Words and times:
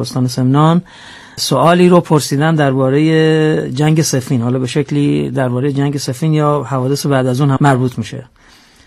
استان 0.00 0.26
سمنان. 0.26 0.82
سوالی 1.36 1.88
رو 1.88 2.00
پرسیدن 2.00 2.54
درباره 2.54 3.70
جنگ 3.70 4.02
سفین. 4.02 4.42
حالا 4.42 4.58
به 4.58 4.66
شکلی 4.66 5.30
درباره 5.30 5.72
جنگ 5.72 5.96
سفین 5.96 6.32
یا 6.32 6.62
حوادث 6.62 7.06
بعد 7.06 7.26
از 7.26 7.40
اون 7.40 7.50
هم 7.50 7.58
مربوط 7.60 7.98
میشه. 7.98 8.24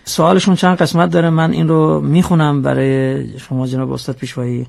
سوالشون 0.05 0.55
چند 0.55 0.77
قسمت 0.77 1.09
داره. 1.09 1.29
من 1.29 1.51
این 1.51 1.67
رو 1.67 2.01
می‌خونم 2.01 2.61
برای 2.61 3.27
شما 3.39 3.67
جناب 3.67 3.91
استاد 3.91 4.15
پیشوایی. 4.15 4.67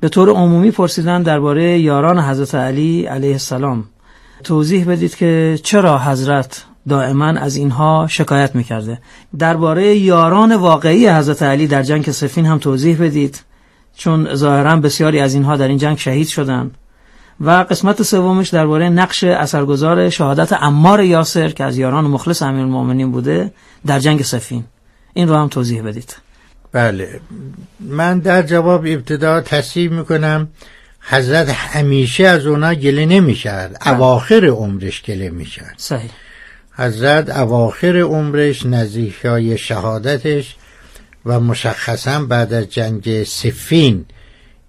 به 0.00 0.08
طور 0.08 0.30
عمومی 0.30 0.70
پرسیدن 0.70 1.22
درباره 1.22 1.78
یاران 1.78 2.18
حضرت 2.18 2.54
علی 2.54 3.04
علیه 3.06 3.32
السلام. 3.32 3.84
توضیح 4.44 4.90
بدید 4.90 5.14
که 5.16 5.58
چرا 5.62 5.98
حضرت 5.98 6.64
دائما 6.88 7.26
از 7.26 7.56
اینها 7.56 8.06
شکایت 8.10 8.54
می‌کرده. 8.54 8.98
درباره 9.38 9.96
یاران 9.96 10.56
واقعی 10.56 11.08
حضرت 11.08 11.42
علی 11.42 11.66
در 11.66 11.82
جنگ 11.82 12.10
سفین 12.10 12.46
هم 12.46 12.58
توضیح 12.58 13.02
بدید. 13.02 13.40
چون 13.96 14.34
ظاهرا 14.34 14.76
بسیاری 14.76 15.20
از 15.20 15.34
اینها 15.34 15.56
در 15.56 15.68
این 15.68 15.78
جنگ 15.78 15.98
شهید 15.98 16.28
شدند. 16.28 16.74
و 17.40 17.50
قسمت 17.50 18.02
سومش 18.02 18.48
درباره 18.48 18.88
نقش 18.88 19.24
اثرگذار 19.24 20.10
شهادت 20.10 20.52
عمار 20.52 21.02
یاسر 21.02 21.48
که 21.48 21.64
از 21.64 21.78
یاران 21.78 22.04
مخلص 22.04 22.42
امیرالمومنین 22.42 23.12
بوده 23.12 23.52
در 23.86 23.98
جنگ 23.98 24.22
سفین. 24.22 24.64
این 25.14 25.28
رو 25.28 25.36
هم 25.36 25.48
توضیح 25.48 25.82
بدید. 25.82 26.16
بله. 26.72 27.20
من 27.80 28.18
در 28.18 28.42
جواب 28.42 28.80
ابتدا 28.86 29.40
تصحیح 29.40 29.90
می‌کنم 29.90 30.48
حضرت 31.00 31.48
همیشه 31.48 32.24
از 32.24 32.46
اونا 32.46 32.74
گله 32.74 33.06
نمی‌کرد. 33.06 33.78
بله. 33.84 33.94
اواخر 33.94 34.46
عمرش 34.46 35.02
گله 35.02 35.30
می‌کرد. 35.30 35.74
صحیح. 35.76 36.10
حضرت 36.76 37.30
اواخر 37.30 37.96
عمرش 37.96 38.66
نزدیک 38.66 39.24
های 39.24 39.58
شهادتش 39.58 40.56
و 41.26 41.40
مشخصا 41.40 42.24
بعد 42.24 42.52
از 42.52 42.70
جنگ 42.70 43.24
سفین 43.24 44.04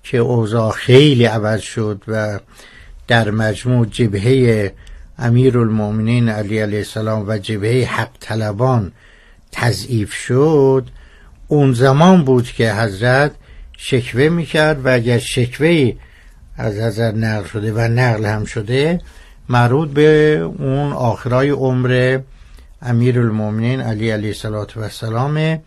که 0.03 0.17
اوضاع 0.17 0.71
خیلی 0.71 1.25
عوض 1.25 1.61
شد 1.61 2.01
و 2.07 2.39
در 3.07 3.31
مجموع 3.31 3.85
جبهه 3.85 4.73
امیر 5.17 5.57
المؤمنین 5.57 6.29
علی 6.29 6.59
علیه 6.59 6.77
السلام 6.77 7.25
و 7.27 7.37
جبهه 7.37 7.85
حق 7.85 8.09
طلبان 8.19 8.91
تضعیف 9.51 10.13
شد 10.13 10.89
اون 11.47 11.73
زمان 11.73 12.23
بود 12.23 12.47
که 12.47 12.73
حضرت 12.73 13.31
شکوه 13.77 14.29
می‌کرد 14.29 14.85
و 14.85 14.89
اگر 14.89 15.17
شکوه 15.17 15.93
از 16.57 16.73
حضرت 16.73 17.13
نقل 17.13 17.47
شده 17.47 17.73
و 17.73 17.79
نقل 17.79 18.25
هم 18.25 18.45
شده 18.45 19.01
مربوط 19.49 19.89
به 19.89 20.39
اون 20.59 20.93
آخرای 20.93 21.49
عمر 21.49 22.19
امیر 22.81 23.19
المومنین 23.19 23.81
علی 23.81 24.09
علیه 24.09 24.33
السلام 24.75 25.59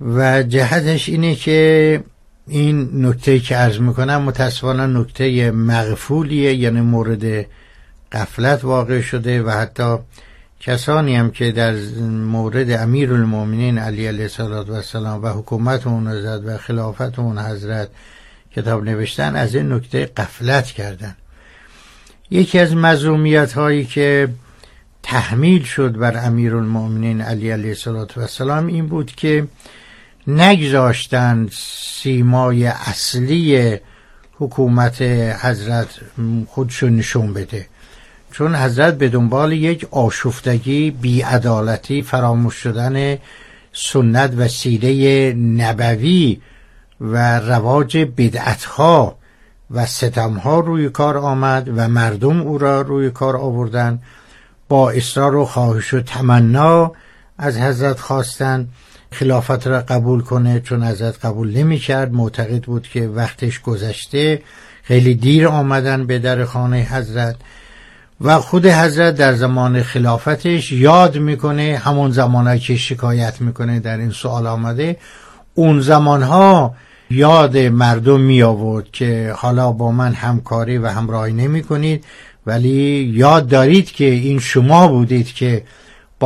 و 0.00 0.42
جهتش 0.42 1.08
اینه 1.08 1.34
که 1.34 2.00
این 2.46 3.06
نکته 3.06 3.38
که 3.38 3.56
عرض 3.56 3.78
می‌کنم 3.78 4.22
متاسفانه 4.22 4.86
نکته 4.86 5.50
مغفولیه 5.50 6.54
یعنی 6.54 6.80
مورد 6.80 7.46
قفلت 8.12 8.64
واقع 8.64 9.00
شده 9.00 9.42
و 9.42 9.50
حتی 9.50 9.98
کسانی 10.60 11.16
هم 11.16 11.30
که 11.30 11.52
در 11.52 11.74
مورد 12.10 12.70
امیر 12.70 13.12
المومنین 13.12 13.78
علی 13.78 14.06
علیه 14.06 14.28
السلام 14.40 15.22
و 15.22 15.28
حکومت 15.28 15.86
اون 15.86 16.08
حضرت 16.08 16.42
و 16.44 16.58
خلافت 16.58 17.18
اون 17.18 17.38
حضرت 17.38 17.88
کتاب 18.56 18.84
نوشتن 18.84 19.36
از 19.36 19.54
این 19.54 19.72
نکته 19.72 20.06
قفلت 20.06 20.66
کردن. 20.66 21.16
یکی 22.30 22.58
از 22.58 22.76
مظلومیت 22.76 23.52
هایی 23.52 23.84
که 23.84 24.28
تحمیل 25.02 25.62
شد 25.62 25.96
بر 25.96 26.26
امیر 26.26 26.56
المؤمنین 26.56 27.20
علی 27.20 27.50
علیه 27.50 27.76
السلام 28.16 28.66
این 28.66 28.86
بود 28.86 29.10
که 29.10 29.46
نگذاشتن 30.26 31.48
سیمای 32.02 32.66
اصلی 32.66 33.78
حکومت 34.38 35.02
حضرت 35.42 35.88
خودشو 36.48 36.88
نشون 36.88 37.32
بده. 37.32 37.66
چون 38.32 38.56
حضرت 38.56 38.98
به 38.98 39.08
دنبال 39.08 39.52
یک 39.52 39.86
آشفتگی 39.90 40.90
بیعدالتی 40.90 42.02
فراموش 42.02 42.54
شدن 42.54 43.18
سنت 43.72 44.34
و 44.36 44.48
سیره 44.48 45.32
نبوی 45.32 46.40
و 47.00 47.38
رواج 47.40 47.96
بدعتها 47.98 49.18
و 49.70 49.86
ستمها 49.86 50.60
روی 50.60 50.88
کار 50.88 51.18
آمد 51.18 51.70
و 51.76 51.88
مردم 51.88 52.40
او 52.40 52.58
را 52.58 52.80
روی 52.80 53.10
کار 53.10 53.36
آوردن. 53.36 54.02
با 54.68 54.90
اصرار 54.90 55.36
و 55.36 55.44
خواهش 55.44 55.94
و 55.94 56.00
تمنا 56.00 56.92
از 57.38 57.58
حضرت 57.58 58.00
خواستن. 58.00 58.68
خلافت 59.14 59.66
را 59.66 59.80
قبول 59.80 60.20
کنه 60.20 60.60
چون 60.60 60.84
حضرت 60.84 61.24
قبول 61.24 61.56
نمی 61.56 61.78
کرد 61.78 62.12
معتقد 62.12 62.62
بود 62.62 62.88
که 62.88 63.06
وقتش 63.06 63.60
گذشته. 63.60 64.42
خیلی 64.82 65.14
دیر 65.14 65.48
آمدن 65.48 66.06
به 66.06 66.18
در 66.18 66.44
خانه 66.44 66.76
حضرت 66.76 67.36
و 68.20 68.38
خود 68.38 68.66
حضرت 68.66 69.14
در 69.16 69.34
زمان 69.34 69.82
خلافتش 69.82 70.72
یاد 70.72 71.18
می‌کنه. 71.18 71.80
همون 71.84 72.10
زمانهایی 72.10 72.60
که 72.60 72.76
شکایت 72.76 73.40
می‌کنه 73.40 73.80
در 73.80 73.98
این 73.98 74.10
سوال 74.10 74.46
آمده. 74.46 74.96
اون 75.54 75.80
زمانها 75.80 76.74
یاد 77.10 77.58
مردم 77.58 78.20
می 78.20 78.42
آورد 78.42 78.84
که 78.92 79.34
حالا 79.36 79.72
با 79.72 79.92
من 79.92 80.12
همکاری 80.12 80.78
و 80.78 80.86
همراهی 80.88 81.32
نمی 81.32 81.62
کنید 81.62 82.04
ولی 82.46 83.12
یاد 83.14 83.48
دارید 83.48 83.92
که 83.92 84.04
این 84.04 84.38
شما 84.38 84.88
بودید 84.88 85.26
که 85.26 85.62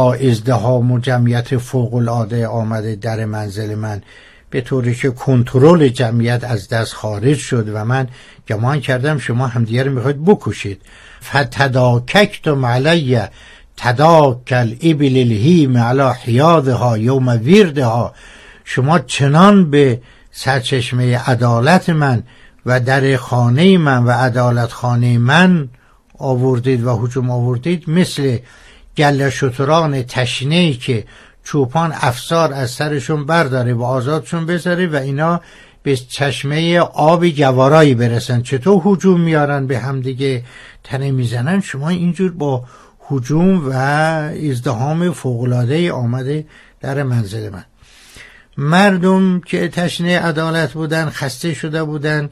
ازدهام 0.01 0.93
و 0.93 0.99
جمعیت 0.99 1.57
فوق 1.57 1.95
العاده 1.95 2.47
آمده 2.47 2.97
در 2.97 3.25
منزل 3.25 3.75
من 3.75 4.03
به 4.51 4.61
طوری 4.61 4.95
که 4.95 5.11
کنترل 5.11 5.89
جمعیت 5.89 6.45
از 6.45 6.69
دست 6.69 6.95
خارج 6.95 7.37
شد 7.37 7.69
و 7.75 7.85
من 7.85 8.09
گمان 8.49 8.81
کردم 8.81 9.19
شما 9.19 9.47
همدیگه 9.47 9.83
رو 9.83 9.93
می‌خواید 9.93 10.25
بکشید. 10.25 10.83
فتداککتم 11.25 12.67
علی 12.67 13.19
تداکل 13.77 14.75
ابل 14.83 15.17
الهیم 15.17 15.79
علی 15.79 16.11
حیادها 16.25 16.99
یوم 16.99 17.29
ویردها 17.29 18.15
شما 18.65 18.99
چنان 18.99 19.71
به 19.71 20.01
سرچشمه 20.33 21.19
عدالت 21.19 21.91
من 21.91 22.23
و 22.67 22.81
در 22.81 23.17
خانه 23.17 23.79
من 23.79 24.05
و 24.05 24.11
عدالت 24.11 24.73
خانه 24.73 25.19
من 25.19 25.69
آوردید 26.19 26.85
و 26.85 26.97
حجوم 26.97 27.31
آوردید 27.31 27.91
مثل 27.91 28.39
گله 28.99 29.31
شتران 29.31 30.03
تشنه 30.03 30.73
که 30.73 31.05
چوپان 31.45 31.93
افسار 31.95 32.53
از 32.53 32.71
سرشون 32.71 33.27
برداره 33.27 33.75
و 33.75 33.83
آزادشون 33.83 34.47
بذاره 34.47 34.87
و 34.87 34.97
اینا 34.97 35.41
به 35.83 35.97
چشمه 35.97 36.79
آب 36.81 37.27
گوارایی 37.27 37.95
برسن. 37.95 38.43
چطور 38.43 38.81
حجوم 38.85 39.21
میارن 39.21 39.67
به 39.67 39.79
همدیگه 39.79 40.45
تنه 40.85 41.11
می‌زنن؟ 41.11 41.61
شما 41.61 41.89
اینجور 41.89 42.33
با 42.33 42.65
حجوم 43.01 43.69
و 43.69 43.73
ازدهام 44.51 45.13
فوقلاده 45.13 45.93
آمده 45.93 46.47
در 46.81 47.03
منزل 47.03 47.51
من. 47.51 47.65
مردم 48.57 49.41
که 49.41 49.69
تشنه 49.69 50.19
عدالت 50.19 50.73
بودن 50.73 51.11
خسته 51.11 51.55
شده 51.55 51.85
بودن 51.85 52.31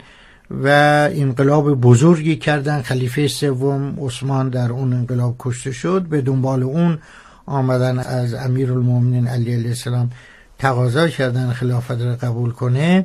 و 0.50 0.68
انقلاب 1.12 1.80
بزرگی 1.80 2.36
کردن. 2.36 2.82
خلیفه 2.82 3.28
سوم 3.28 3.98
عثمان 4.00 4.48
در 4.48 4.72
اون 4.72 4.92
انقلاب 4.92 5.36
کشته 5.38 5.72
شد. 5.72 6.02
به 6.02 6.20
دنبال 6.20 6.62
اون 6.62 6.98
آمدن 7.46 7.98
از 7.98 8.34
امیر 8.34 8.72
المومنین 8.72 9.28
علی 9.28 9.54
علیه 9.54 9.68
السلام 9.68 10.10
تقاضا 10.58 11.08
کردن 11.08 11.52
خلافت 11.52 12.00
را 12.00 12.16
قبول 12.16 12.50
کنه. 12.50 13.04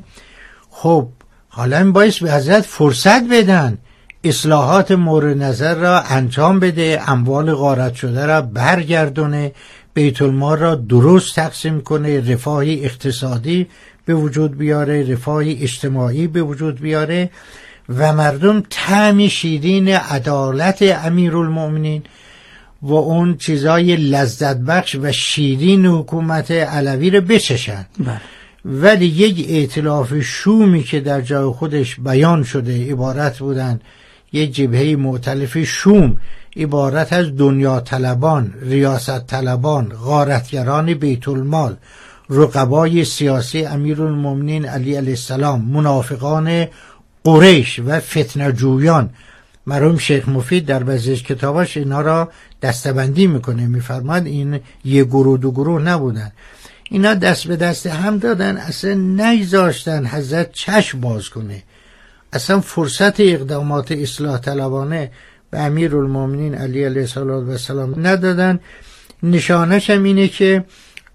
خب 0.70 1.08
حالا 1.50 1.92
باعث 1.92 2.20
به 2.20 2.34
حضرت 2.34 2.62
فرصت 2.62 3.24
بدن 3.32 3.78
اصلاحات 4.24 4.92
مورد 4.92 5.44
نظر 5.44 5.76
را 5.76 6.02
انجام 6.02 6.60
بده 6.60 7.02
اموال 7.08 7.54
غارت 7.54 7.94
شده 7.96 8.26
را 8.26 8.42
برگردونه 8.42 9.52
بیت 9.94 10.22
المال 10.22 10.58
را 10.58 10.76
درست 10.76 11.36
تقسیم 11.36 11.82
کنه 11.82 12.32
رفاهی 12.34 12.86
اقتصادی 12.86 13.68
به 14.06 14.14
وجود 14.14 14.58
بیاره 14.58 15.12
رفاهی 15.12 15.58
اجتماعی 15.62 16.28
به 16.28 16.42
وجود 16.42 16.80
بیاره 16.80 17.30
و 17.90 18.14
مردم 18.14 18.64
تعم 18.70 19.28
شیرین 19.28 19.88
عدالت 19.88 21.06
امیرالمؤمنین 21.06 22.04
و 22.82 22.94
اون 22.94 23.38
چیزای 23.38 23.96
لذت 23.96 24.58
بخش 24.58 24.96
و 24.96 25.12
شیرین 25.12 25.86
حکومت 25.86 26.52
علوی 26.52 27.10
رو 27.10 27.22
بچشن 27.22 27.86
بله. 28.00 28.22
ولی 28.66 29.06
یک 29.06 29.46
ائتلاف 29.50 30.20
شومی 30.20 30.84
که 30.84 31.00
در 31.00 31.22
جای 31.22 31.54
خودش 31.54 32.00
بیان 32.00 32.44
شده 32.44 32.92
عبارت 32.92 33.40
بودن 33.40 33.80
یک 34.34 34.56
جبهه 34.56 34.96
معتلف 34.96 35.64
شوم 35.64 36.18
عبارت 36.58 37.14
از 37.14 37.38
دنیا 37.38 37.80
طلبان 37.80 38.54
ریاست 38.62 39.28
طلبان 39.28 39.90
غارتگران 39.90 40.94
بیت 40.94 41.28
المال 41.28 41.76
رقبای 42.32 43.06
سیاسی 43.06 43.66
امیر 43.66 44.02
المومنین 44.02 44.66
علی 44.66 44.96
علیه 44.96 45.10
السلام 45.10 45.62
منافقان 45.62 46.68
قریش 47.24 47.80
و 47.80 48.00
فتنجویان 48.00 49.10
مرحوم 49.68 49.98
شیخ 49.98 50.30
مفید 50.30 50.66
در 50.66 50.84
بعضی 50.84 51.16
کتاباش 51.16 51.78
اینا 51.78 52.02
را 52.02 52.32
دستبندی 52.62 53.28
می‌کنه 53.28 53.68
میفرماد 53.68 54.26
این 54.26 54.60
یه 54.86 55.04
گروه 55.04 55.38
دو 55.38 55.52
گروه 55.52 55.82
نبودن. 55.82 56.32
اینا 56.90 57.14
دست 57.14 57.48
به 57.48 57.56
دست 57.56 57.88
هم 57.88 58.18
دادن 58.18 58.58
اصلا 58.58 58.94
نگذاشتن 58.94 60.06
حضرت 60.06 60.52
چشم 60.52 61.00
باز 61.02 61.30
کنه. 61.30 61.64
اصلا 62.34 62.60
فرصت 62.60 63.20
اقدامات 63.20 63.92
اصلاح 63.92 64.38
طلبانه 64.38 65.12
به 65.52 65.60
امیر 65.60 65.96
المومنین 65.96 66.56
علی 66.56 66.84
علیه 66.84 67.08
السلام 67.18 68.08
ندادن. 68.08 68.60
نشانش 69.24 69.90
هم 69.90 70.04
اینه 70.04 70.28
که 70.28 70.64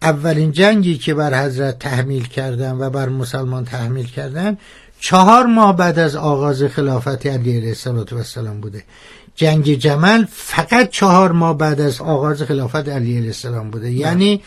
اولین 0.03 0.53
جنگی 0.53 0.99
که 0.99 1.15
بر 1.15 1.45
حضرت 1.45 1.79
تحمیل 1.79 2.27
کردن 2.27 2.73
و 2.73 2.91
بر 2.91 3.09
مسلمان 3.09 3.65
تحمیل 3.65 4.07
کردن 4.07 4.59
چهار 5.01 5.47
ماه 5.47 5.77
بعد 5.77 5.99
از 5.99 6.17
آغاز 6.17 6.63
خلافت 6.63 7.27
علی 7.27 7.57
علیه 7.57 7.75
السلام 8.13 8.61
بوده. 8.61 8.85
جنگ 9.35 9.75
جمل 9.75 10.25
فقط 10.33 10.91
چهار 10.91 11.33
ماه 11.33 11.59
بعد 11.59 11.81
از 11.81 12.01
آغاز 12.01 12.43
خلافت 12.43 12.89
علی 12.89 13.17
علیه 13.17 13.27
السلام 13.27 13.71
بوده. 13.71 13.91
یعنی 13.91 14.43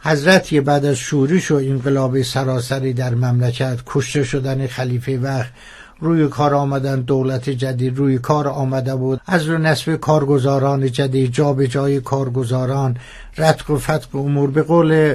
حضرت 0.00 0.54
بعد 0.54 0.84
از 0.84 0.96
شورش 0.96 1.50
و 1.50 1.54
انقلاب 1.54 2.22
سراسری 2.22 2.92
در 2.92 3.14
مملکت 3.14 3.78
کشته 3.86 4.24
شدن 4.24 4.66
خلیفه 4.66 5.18
وقت 5.18 5.52
روی 6.00 6.28
کار 6.28 6.54
آمدن 6.54 7.00
دولت 7.00 7.50
جدید 7.50 7.98
روی 7.98 8.18
کار 8.18 8.48
آمده 8.48 8.94
بود. 8.94 9.20
از 9.26 9.46
رو 9.46 9.58
نصف 9.58 10.00
کارگزاران 10.00 10.92
جدید 10.92 11.32
جا 11.32 11.52
به 11.52 11.68
جای 11.68 12.00
کارگزاران. 12.00 12.96
رتق 13.38 13.70
و 13.70 13.78
فتق 13.78 14.16
امور. 14.16 14.50
به 14.50 14.62
قول 14.62 15.14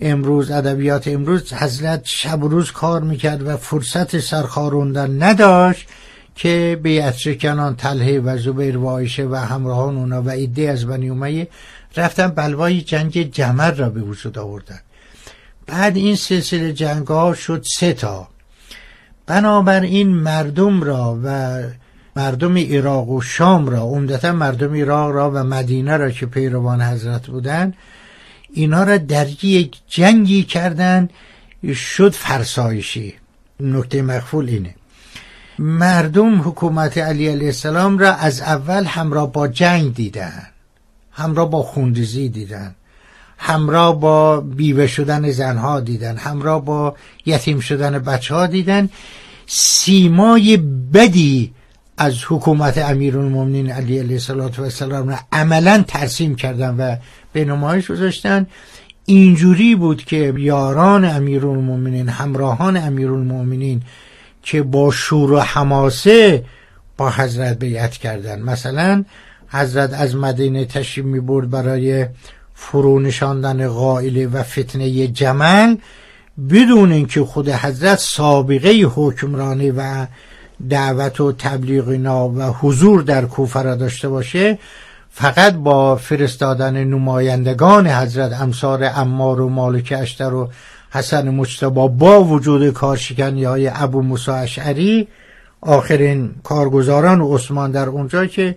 امروز 0.00 0.50
ادبیات 0.50 1.08
امروز 1.08 1.52
حضرت 1.52 2.00
شب 2.04 2.42
و 2.42 2.48
روز 2.48 2.72
کار 2.72 3.02
می‌کرد 3.02 3.46
و 3.46 3.56
فرصت 3.56 4.18
سرخاروندن 4.18 5.22
نداشت 5.22 5.88
که 6.34 6.80
به 6.82 7.14
کنان 7.40 7.76
تله 7.76 8.20
و 8.20 8.38
زبیر 8.38 8.78
و 8.78 8.86
آیشه 8.86 9.26
و 9.26 9.34
همراهان 9.34 9.96
اونا 9.96 10.22
و 10.22 10.28
ایده 10.28 10.70
از 10.70 10.86
بنی 10.86 11.10
امیه 11.10 11.48
رفتن 11.96 12.28
بلوای 12.28 12.80
جنگ 12.80 13.30
جمر 13.30 13.70
را 13.70 13.90
به 13.90 14.00
وجود 14.00 14.38
آوردن. 14.38 14.80
بعد 15.66 15.96
این 15.96 16.16
سلسله 16.16 16.72
جنگ 16.72 17.06
ها 17.06 17.34
شد 17.34 17.64
سه 17.78 17.92
تا. 17.92 18.28
بنابراین 19.28 20.08
مردم 20.08 20.82
را 20.82 21.20
و 21.24 21.60
مردم 22.16 22.58
عراق 22.58 23.08
و 23.08 23.20
شام 23.20 23.68
را 23.68 23.80
عمدتا 23.80 24.32
مردم 24.32 24.74
عراق 24.74 25.10
را 25.10 25.30
و 25.30 25.44
مدینه 25.44 25.96
را 25.96 26.10
که 26.10 26.26
پیروان 26.26 26.82
حضرت 26.82 27.26
بودند 27.26 27.74
اینا 28.52 28.82
را 28.84 28.98
در 28.98 29.44
یک 29.44 29.76
جنگی 29.88 30.42
کردن 30.42 31.08
شد 31.74 32.12
فرسایشی. 32.12 33.14
نکته 33.60 34.02
مخفول 34.02 34.48
اینه. 34.48 34.74
مردم 35.58 36.40
حکومت 36.40 36.98
علی 36.98 37.28
علیه 37.28 37.46
السلام 37.46 37.98
را 37.98 38.14
از 38.14 38.40
اول 38.40 38.84
همراه 38.84 39.32
با 39.32 39.48
جنگ 39.48 39.94
دیدن 39.94 40.46
همراه 41.12 41.50
با 41.50 41.62
خوندزی 41.62 42.28
دیدن. 42.28 42.74
همراه 43.38 44.00
با 44.00 44.40
بیوه 44.40 44.86
شدن 44.86 45.30
زنها 45.30 45.80
دیدن 45.80 46.16
همراه 46.16 46.64
با 46.64 46.94
یتیم 47.26 47.60
شدن 47.60 47.98
بچه 47.98 48.34
ها 48.34 48.46
دیدن. 48.46 48.88
سیمای 49.46 50.56
بدی 50.94 51.52
از 51.98 52.14
حکومت 52.28 52.78
امیرالمومنین 52.78 53.70
علی 53.70 53.98
علیه 53.98 54.20
السلام 54.58 55.08
را 55.08 55.18
عملا 55.32 55.84
ترسیم 55.88 56.34
کردن 56.34 56.76
و 56.76 56.96
به 57.32 57.44
نمایش 57.44 57.90
گذاشتن. 57.90 58.46
اینجوری 59.04 59.74
بود 59.74 60.04
که 60.04 60.34
یاران 60.36 61.04
امیرالمومنین 61.04 62.08
همراهان 62.08 62.76
امیرالمومنین 62.76 63.82
که 64.42 64.62
با 64.62 64.90
شور 64.90 65.32
و 65.32 65.40
حماسه 65.40 66.44
با 66.96 67.10
حضرت 67.10 67.58
بیعت 67.58 67.92
کردن. 67.92 68.42
مثلا 68.42 69.04
حضرت 69.48 69.92
از 69.92 70.16
مدینه 70.16 70.64
تشریف 70.64 71.06
می 71.06 71.20
برد 71.20 71.50
برای 71.50 72.06
فرو 72.60 73.00
نشاندن 73.00 73.68
قائله 73.68 74.26
و 74.26 74.42
فتنه 74.42 75.06
جمل 75.06 75.76
بدون 76.50 76.92
اینکه 76.92 77.24
خود 77.24 77.48
حضرت 77.48 77.98
سابقه 77.98 78.82
حکمرانی 78.94 79.70
و 79.70 80.06
دعوت 80.70 81.20
و 81.20 81.32
تبلیغ 81.32 81.88
اینا 81.88 82.28
و 82.28 82.42
حضور 82.42 83.02
در 83.02 83.24
کوفه 83.24 83.62
را 83.62 83.74
داشته 83.74 84.08
باشه 84.08 84.58
فقط 85.10 85.54
با 85.54 85.96
فرستادن 85.96 86.84
نمایندگان 86.84 87.86
حضرت 87.86 88.40
امثار 88.40 88.84
امار 88.84 89.40
و 89.40 89.48
مالک 89.48 89.94
اشتر 89.96 90.34
و 90.34 90.48
حسن 90.90 91.28
مجتبا 91.28 91.88
با 91.88 92.24
وجود 92.24 92.72
کارشکنی 92.72 93.44
های 93.44 93.70
ابو 93.74 94.02
موسی 94.02 94.30
اشعری 94.30 95.08
آخرین 95.60 96.34
کارگزاران 96.42 97.20
عثمان 97.20 97.70
در 97.70 97.88
اونجا 97.88 98.26
که 98.26 98.56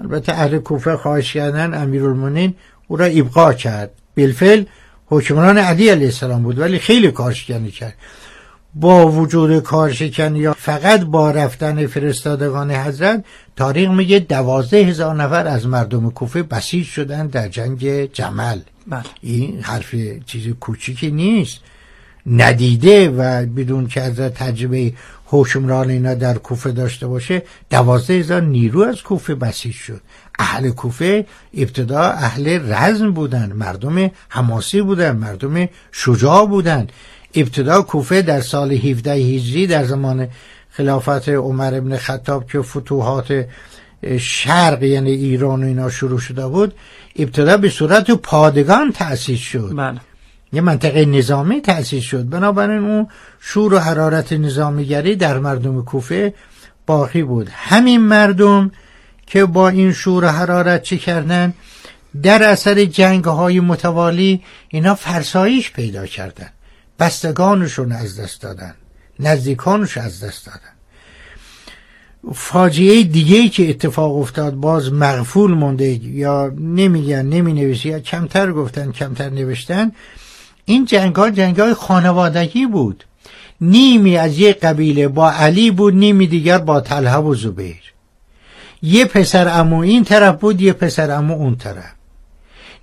البته 0.00 0.32
اهل 0.32 0.58
کوفه 0.58 0.96
خواهش 0.96 1.32
کردن 1.32 1.82
امیرالمومنین 1.82 2.54
او 2.88 2.96
را 2.96 3.04
ابقا 3.04 3.52
کرد. 3.52 3.90
بالفعل 4.16 4.64
حکمران 5.06 5.58
علی 5.58 5.88
علیه 5.88 6.06
السلام 6.06 6.42
بود 6.42 6.58
ولی 6.58 6.78
خیلی 6.78 7.10
کارشکنی 7.10 7.70
کرد. 7.70 7.94
با 8.74 9.08
وجود 9.08 9.62
کارشکنی 9.62 10.38
یا 10.38 10.52
فقط 10.52 11.00
با 11.00 11.30
رفتن 11.30 11.86
فرستادگان 11.86 12.70
حضرت 12.70 13.24
تاریخ 13.56 13.90
میگه 13.90 14.18
دوازده 14.18 14.76
هزار 14.76 15.14
نفر 15.14 15.46
از 15.46 15.66
مردم 15.66 16.10
کوفه 16.10 16.42
بسیج 16.42 16.86
شدن 16.86 17.26
در 17.26 17.48
جنگ 17.48 18.12
جمل. 18.12 18.58
بله. 18.86 19.02
این 19.20 19.60
حرف 19.62 19.94
چیز 20.26 20.48
کوچیکی 20.48 21.10
نیست. 21.10 21.60
ندیده 22.30 23.10
و 23.10 23.46
بدون 23.46 23.86
که 23.86 24.00
از 24.00 24.16
تجربه 24.16 24.92
حکمران 25.26 25.90
اینا 25.90 26.14
در 26.14 26.38
کوفه 26.38 26.72
داشته 26.72 27.06
باشه 27.06 27.42
دوازده 27.70 28.14
هزار 28.14 28.42
نیرو 28.42 28.80
از 28.82 29.02
کوفه 29.02 29.34
بسیج 29.34 29.74
شد. 29.74 30.00
اهل 30.38 30.70
کوفه 30.70 31.26
ابتدا 31.54 32.00
اهل 32.00 32.72
رزم 32.74 33.10
بودن 33.10 33.52
مردم 33.52 34.10
حماسی 34.28 34.82
بودن 34.82 35.16
مردم 35.16 35.68
شجاع 35.92 36.46
بودن. 36.46 36.86
ابتدا 37.34 37.82
کوفه 37.82 38.22
در 38.22 38.40
سال 38.40 38.72
17 38.72 39.12
هجری 39.12 39.66
در 39.66 39.84
زمان 39.84 40.28
خلافت 40.70 41.28
عمر 41.28 41.74
ابن 41.74 41.96
خطاب 41.96 42.50
که 42.50 42.62
فتوحات 42.62 43.46
شرق 44.18 44.82
یعنی 44.82 45.10
ایران 45.10 45.64
و 45.64 45.66
اینا 45.66 45.90
شروع 45.90 46.18
شده 46.18 46.46
بود 46.46 46.74
ابتدا 47.16 47.56
به 47.56 47.68
صورت 47.68 48.10
پادگان 48.10 48.92
تأسیس 48.92 49.40
شد. 49.40 49.72
بله. 49.76 50.00
یه 50.52 50.60
منطقه 50.60 51.04
نظامی 51.04 51.60
تأسیس 51.60 52.04
شد. 52.04 52.28
بنابراین 52.28 52.84
اون 52.84 53.08
شور 53.40 53.74
و 53.74 53.78
حرارت 53.78 54.32
نظامیگری 54.32 55.16
در 55.16 55.38
مردم 55.38 55.82
کوفه 55.82 56.34
باقی 56.86 57.22
بود. 57.22 57.48
همین 57.52 58.00
مردم 58.00 58.70
که 59.26 59.44
با 59.44 59.68
این 59.68 59.92
شور 59.92 60.24
و 60.24 60.28
حرارت 60.28 60.82
چی 60.82 60.98
کردن؟ 60.98 61.54
در 62.22 62.42
اثر 62.42 62.84
جنگ 62.84 63.24
های 63.24 63.60
متوالی 63.60 64.42
اینا 64.68 64.94
فرسایش 64.94 65.72
پیدا 65.72 66.06
کردن. 66.06 66.48
بستگانشون 66.98 67.92
از 67.92 68.20
دست 68.20 68.42
دادن. 68.42 68.74
نزدیکانش 69.20 69.98
از 69.98 70.24
دست 70.24 70.46
دادن. 70.46 70.78
فاجعه 72.34 73.02
دیگه 73.02 73.48
که 73.48 73.70
اتفاق 73.70 74.16
افتاد 74.16 74.54
باز 74.54 74.92
مغفول 74.92 75.54
مونده 75.54 76.06
یا 76.06 76.52
نمیگن 76.58 77.22
نمی 77.22 77.52
نویسی 77.52 77.88
یا 77.88 78.00
کمتر 78.00 78.52
گفتن 78.52 78.92
کمتر 78.92 79.30
نوشتن 79.30 79.92
این 80.68 80.84
جنگ 80.84 81.16
ها 81.16 81.30
جنگ 81.30 81.60
های 81.60 81.74
خانوادگی 81.74 82.66
بود. 82.66 83.04
نیمی 83.60 84.16
از 84.16 84.38
یک 84.38 84.60
قبیله 84.60 85.08
با 85.08 85.30
علی 85.30 85.70
بود 85.70 85.94
نیمی 85.94 86.26
دیگر 86.26 86.58
با 86.58 86.80
طلحه 86.80 87.16
و 87.16 87.34
زبیر. 87.34 87.82
یه 88.82 89.04
پسر 89.04 89.60
امو 89.60 89.80
این 89.80 90.04
طرف 90.04 90.40
بود 90.40 90.60
یه 90.60 90.72
پسر 90.72 91.10
امو 91.10 91.34
اون 91.34 91.56
طرف. 91.56 91.92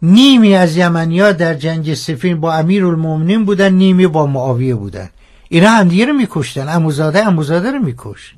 نیمی 0.02 0.56
از 0.56 0.78
یمنیا 0.78 1.32
در 1.32 1.54
جنگ 1.54 1.94
سفین 1.94 2.40
با 2.40 2.54
امیر 2.54 2.86
بودن 2.86 3.74
نیمی 3.74 4.08
با 4.08 4.26
معاویه 4.26 4.76
بودن. 4.76 5.10
اینا 5.50 5.70
همدیگه 5.70 6.06
رو 6.06 6.14
میکشتن 6.14 6.70
اموزاده 6.70 7.28
اموزاده 7.28 7.72
رو 7.72 7.80
میکش 7.80 8.36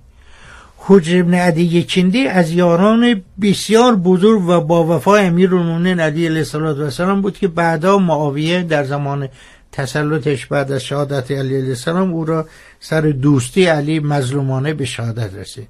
حجر 0.89 1.19
ابن 1.19 1.33
عدی 1.33 1.83
کندی 1.83 2.27
از 2.27 2.51
یاران 2.51 3.21
بسیار 3.41 3.95
بزرگ 3.95 4.41
و 4.47 4.61
با 4.61 4.83
وفای 4.83 5.25
امیر 5.25 5.55
المومنین 5.55 5.99
علی 5.99 6.25
علیه 6.25 6.55
السلام 6.55 7.21
بود 7.21 7.37
که 7.37 7.47
بعدا 7.47 7.97
معاویه 7.97 8.63
در 8.63 8.83
زمان 8.83 9.29
تسلطش 9.71 10.45
بعد 10.45 10.71
از 10.71 10.83
شهادت 10.83 11.31
علی 11.31 11.55
علیه 11.55 11.69
السلام 11.69 12.13
او 12.13 12.25
را 12.25 12.45
سر 12.79 13.01
دوستی 13.01 13.65
علی 13.65 13.99
مظلومانه 13.99 14.73
به 14.73 14.85
شهادت 14.85 15.35
رسید. 15.35 15.67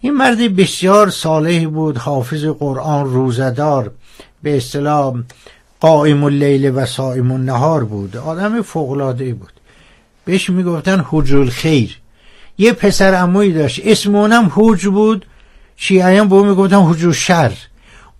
این 0.00 0.14
مرد 0.14 0.56
بسیار 0.56 1.10
صالح 1.10 1.66
بود 1.66 1.96
حافظ 1.96 2.44
قرآن 2.44 3.04
روزدار 3.04 3.90
به 4.42 4.56
اصطلاح 4.56 5.14
قائم 5.80 6.24
اللیل 6.24 6.72
و 6.74 6.86
صائم 6.86 7.32
النهار 7.32 7.84
بود 7.84 8.16
آدم 8.16 8.62
فوقلاده 8.62 9.34
بود. 9.34 9.52
بهش 10.24 10.50
می‌گفتن 10.50 11.04
حجر 11.08 11.38
الخیر. 11.38 11.98
یه 12.58 12.72
پسر 12.72 13.14
اموی 13.14 13.52
داشت. 13.52 13.80
اسم 13.84 14.14
اونم 14.14 14.52
حج 14.54 14.86
بود. 14.86 15.26
شیعیان 15.76 16.28
به 16.28 16.34
اون 16.34 16.48
می‌گفتن 16.48 16.82
حجر 16.82 17.12
شر 17.12 17.52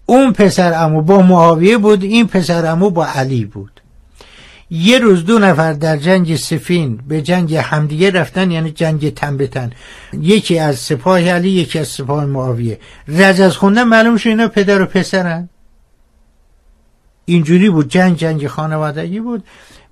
اون 0.06 0.32
پسر 0.32 0.84
امو 0.84 1.02
با 1.02 1.22
معاویه 1.22 1.78
بود 1.78 2.02
این 2.02 2.26
پسر 2.26 2.66
امو 2.66 2.90
با 2.90 3.06
علی 3.06 3.44
بود. 3.44 3.80
یه 4.70 4.98
روز 4.98 5.24
دو 5.24 5.38
نفر 5.38 5.72
در 5.72 5.96
جنگ 5.96 6.36
سفین 6.36 7.00
به 7.08 7.22
جنگ 7.22 7.54
همدیگه 7.54 8.10
رفتن 8.10 8.50
یعنی 8.50 8.70
جنگ 8.70 9.14
تن 9.14 9.70
یکی 10.12 10.58
از 10.58 10.78
سپاه 10.78 11.20
علی 11.20 11.50
یکی 11.50 11.78
از 11.78 11.88
سپاه 11.88 12.24
معاویه. 12.24 12.78
رز 13.08 13.40
از 13.40 13.56
خوندن 13.56 13.84
معلوم 13.84 14.16
شد 14.16 14.28
اینا 14.28 14.48
پدر 14.48 14.82
و 14.82 14.86
پسرن. 14.86 15.48
اینجوری 17.24 17.70
بود. 17.70 17.88
جنگ 17.88 18.16
جنگ 18.16 18.46
خانوادگی 18.46 19.20
بود. 19.20 19.44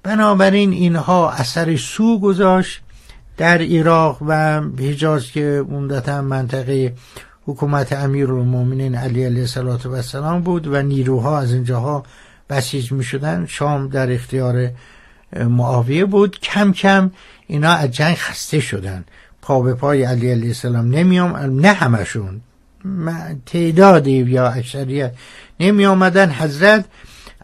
بنابراین 0.02 0.72
اینها 0.72 1.30
اثر 1.30 1.76
سو 1.76 2.20
گذاشت. 2.20 2.80
در 3.36 3.62
عراق 3.62 4.18
و 4.26 4.60
حجاز 4.60 5.30
که 5.30 5.64
عمدتا 5.70 6.22
منطقه 6.22 6.94
حکومت 7.46 7.92
امیر 7.92 8.32
المومنین 8.32 8.94
علی 8.94 9.24
علیه 9.24 9.46
و 9.84 9.94
السلام 9.94 10.42
بود 10.42 10.66
و 10.66 10.82
نیروها 10.82 11.38
از 11.38 11.52
اینجاها 11.52 12.02
بسیج 12.50 12.92
می 12.92 13.04
شدن 13.04 13.46
شام 13.46 13.88
در 13.88 14.12
اختیار 14.12 14.70
معاویه 15.32 16.04
بود. 16.04 16.40
کم 16.40 16.72
کم 16.72 17.10
اینا 17.46 17.72
از 17.72 17.90
جنگ 17.90 18.14
خسته 18.14 18.60
شدن. 18.60 19.04
پا 19.42 19.60
به 19.60 19.74
پای 19.74 20.02
علی 20.02 20.30
علیه 20.30 20.48
السلام 20.48 20.88
نمیام 20.90 21.36
نه 21.36 21.72
همشون. 21.72 22.40
تعدادی 23.46 24.22
یا 24.22 24.48
اکثریت 24.48 25.12
نمی 25.60 25.86
آمدن 25.86 26.30
حضرت 26.30 26.84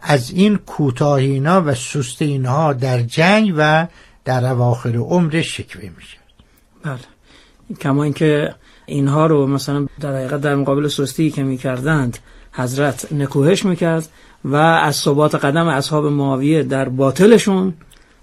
از 0.01 0.31
این 0.31 0.57
کوتاهینا 0.57 1.61
و 1.61 1.75
سست 1.75 2.21
اینها 2.21 2.73
در 2.73 3.01
جنگ 3.01 3.53
و 3.57 3.87
در 4.25 4.45
اواخر 4.45 4.95
عمر 4.95 5.41
شکوه 5.41 5.89
میشه 5.97 6.17
بله. 6.83 6.99
کما 7.81 8.03
اینکه 8.03 8.55
اینها 8.85 9.25
رو 9.25 9.47
مثلا 9.47 9.87
در 10.01 10.15
حقیقت 10.15 10.41
در 10.41 10.55
مقابل 10.55 10.87
سستی 10.87 11.31
که 11.31 11.43
می‌کردند 11.43 12.17
حضرت 12.51 13.13
نکوهش 13.13 13.65
می‌کرد 13.65 14.07
و 14.45 14.55
از 14.55 14.95
ثبات 14.95 15.35
قدم 15.35 15.67
اصحاب 15.67 16.05
معاویه 16.05 16.63
در 16.63 16.89
باطلشون 16.89 17.73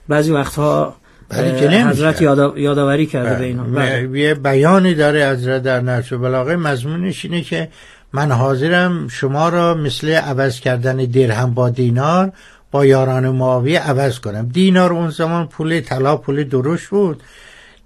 بعضی 0.09 0.33
وقتها 0.33 0.97
حضرت 1.33 2.23
یادآوری 2.57 3.07
کرده 3.07 3.39
به 3.39 3.45
اینا 3.45 3.63
بله. 3.63 4.21
یه 4.21 4.35
بیانی 4.35 4.95
داره 4.95 5.31
حضرت 5.31 5.63
در 5.63 6.03
و 6.13 6.19
بلاغه 6.19 6.57
مضمونش 6.57 7.25
اینه 7.25 7.43
که 7.43 7.69
من 8.13 8.33
حاضرم 8.33 9.09
شما 9.09 9.49
را 9.49 9.75
مثل 9.75 10.09
عوض 10.09 10.61
کردن 10.61 10.97
درهم 10.97 11.55
با 11.55 11.71
دینار 11.71 12.33
با 12.71 12.87
یاران 12.87 13.29
معاویه 13.29 13.81
عوض 13.81 14.19
کنم. 14.19 14.49
دینار 14.53 14.93
اون 14.93 15.11
زمان 15.11 15.47
پول 15.47 15.81
طلا 15.81 16.17
پول 16.17 16.45
دروش 16.45 16.89
بود. 16.89 17.23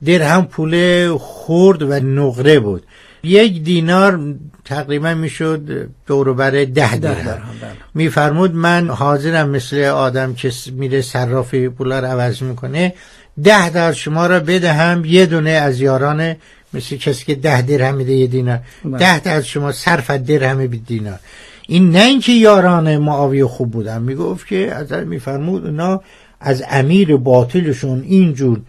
درهم 0.05 0.47
پول 0.47 1.09
خورد 1.19 1.83
و 1.83 1.93
نقره 2.01 2.61
بود. 2.61 2.83
یک 3.23 3.63
دینار 3.63 4.21
تقریبا 4.65 5.15
می‌شد 5.15 5.89
دوروبر 6.07 6.51
ده 6.51 6.97
درهم. 6.97 7.25
بله. 7.25 7.71
میفرمود 7.95 8.55
من 8.55 8.91
حاضرم 8.91 9.51
مثل 9.51 9.85
آدم 9.85 10.35
که 10.35 10.53
میره 10.73 11.03
صرافی 11.03 11.69
پولا 11.69 12.01
رو 12.01 12.07
عوض 12.07 12.43
می‌کنه 12.43 12.95
ده 13.43 13.71
در 13.71 13.93
شما 13.93 14.27
را 14.27 14.41
بدهم. 14.41 15.05
یه 15.05 15.27
دونه 15.27 15.51
از 15.51 15.81
یاران 15.81 16.37
مثل 16.75 16.97
کسی 16.97 17.25
که 17.25 17.35
ده 17.35 17.63
درهم 17.63 17.95
میده 17.95 18.13
یه 18.13 18.27
دینار. 18.27 18.59
بله. 18.85 18.99
ده 18.99 19.21
در 19.21 19.41
شما 19.41 19.73
صرف 19.73 20.11
درهم 20.11 20.67
بی 20.67 20.79
دینار. 20.79 21.19
این 21.69 21.91
نه 21.91 22.05
اینکه 22.05 22.33
یاران 22.33 22.97
معاویه 22.97 23.47
خوب 23.47 23.71
بودن 23.71 24.03
می‌گفت 24.03 24.47
که 24.47 24.75
از 24.75 24.93
میفرمود 24.93 25.67
اونا 25.67 26.01
از 26.41 26.63
امیر 26.71 27.17
باطلشون 27.17 28.03
اینجور 28.03 28.61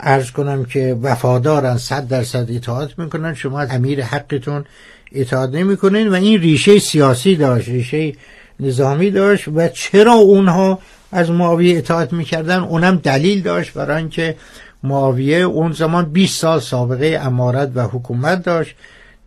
ارز 0.00 0.30
کنم 0.30 0.64
که 0.64 0.96
وفادارن 1.02 1.76
صد 1.76 2.08
درصد 2.08 2.46
اطاعت 2.50 2.98
می‌کنن 2.98 3.34
شما 3.34 3.60
از 3.60 3.68
امیر 3.70 4.04
حقتون 4.04 4.64
اطاعت 5.12 5.50
نمی‌کنین 5.50 6.08
و 6.08 6.14
این 6.14 6.40
ریشه 6.40 6.78
سیاسی 6.78 7.36
داشت 7.36 7.68
ریشه 7.68 8.12
نظامی 8.60 9.10
داشت 9.10 9.48
و 9.48 9.68
چرا 9.68 10.12
اونها 10.12 10.78
از 11.12 11.30
معاویه 11.30 11.78
اطاعت 11.78 12.12
می‌کردن؟ 12.12 12.58
اونم 12.58 12.96
دلیل 12.96 13.42
داشت 13.42 13.72
برای 13.72 13.96
اینکه 13.96 14.36
معاویه 14.82 15.36
اون 15.36 15.72
زمان 15.72 16.04
20 16.04 16.40
سال 16.40 16.60
سابقه 16.60 17.20
امارت 17.22 17.70
و 17.74 17.82
حکومت 17.82 18.42
داشت. 18.42 18.74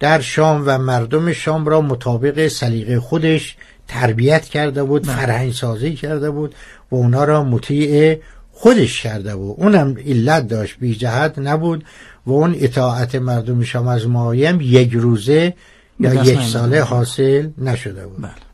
در 0.04 0.22
شام 0.22 0.64
و 0.66 0.78
مردم 0.78 1.34
شام 1.34 1.66
را 1.66 1.82
مطابق 1.82 2.48
سلیقه 2.48 3.00
خودش 3.00 3.56
تربیت 3.88 4.46
کرده 4.46 4.84
بود. 4.84 5.06
فرهنگ 5.06 5.54
سازی 5.54 5.94
کرده 5.94 6.32
بود 6.32 6.56
و 6.92 6.96
اونا 6.96 7.24
را 7.24 7.44
مطیع 7.44 8.20
خودش 8.52 9.02
کرده 9.02 9.36
بود 9.36 9.56
اونم 9.60 9.96
علت 10.06 10.48
داشت 10.48 10.80
بی 10.80 10.96
جهت 10.96 11.40
نبود 11.40 11.84
و 12.26 12.32
اون 12.32 12.56
اطاعت 12.60 13.16
مردم 13.16 13.64
شام 13.64 13.88
از 13.88 14.08
معایم 14.08 14.60
یک 14.62 14.94
روزه 14.94 15.54
یا 16.00 16.14
یک 16.14 16.42
ساله 16.42 16.82
حاصل 16.82 17.50
نشده 17.58 18.08
بود 18.08 18.22
بله. 18.22 18.53